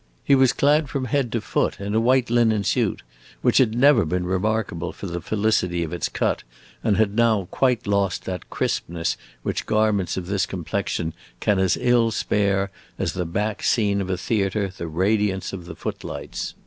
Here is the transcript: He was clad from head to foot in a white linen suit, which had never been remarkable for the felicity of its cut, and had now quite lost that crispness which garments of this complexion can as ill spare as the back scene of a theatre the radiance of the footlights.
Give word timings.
He 0.23 0.33
was 0.33 0.51
clad 0.51 0.89
from 0.89 1.05
head 1.05 1.31
to 1.33 1.41
foot 1.41 1.79
in 1.79 1.93
a 1.93 1.99
white 1.99 2.31
linen 2.31 2.63
suit, 2.63 3.03
which 3.43 3.59
had 3.59 3.77
never 3.77 4.03
been 4.03 4.25
remarkable 4.25 4.91
for 4.93 5.05
the 5.05 5.21
felicity 5.21 5.83
of 5.83 5.93
its 5.93 6.09
cut, 6.09 6.41
and 6.83 6.97
had 6.97 7.13
now 7.13 7.47
quite 7.51 7.85
lost 7.85 8.25
that 8.25 8.49
crispness 8.49 9.15
which 9.43 9.67
garments 9.67 10.17
of 10.17 10.25
this 10.25 10.47
complexion 10.47 11.13
can 11.39 11.59
as 11.59 11.77
ill 11.79 12.09
spare 12.09 12.71
as 12.97 13.13
the 13.13 13.25
back 13.25 13.61
scene 13.61 14.01
of 14.01 14.09
a 14.09 14.17
theatre 14.17 14.73
the 14.75 14.87
radiance 14.87 15.53
of 15.53 15.65
the 15.67 15.75
footlights. 15.75 16.55